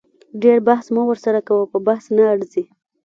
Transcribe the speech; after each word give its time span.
ډیر 0.43 0.57
بحث 0.67 0.85
مه 0.95 1.03
ورسره 1.09 1.39
کوه 1.47 1.65
په 1.71 1.77
بحث 1.87 2.05
نه 2.15 2.23
ارزي 2.33 2.65